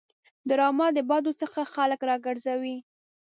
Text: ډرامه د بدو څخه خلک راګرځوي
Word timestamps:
ډرامه 0.49 0.87
د 0.93 0.99
بدو 1.09 1.31
څخه 1.41 1.61
خلک 1.73 1.99
راګرځوي 2.09 2.77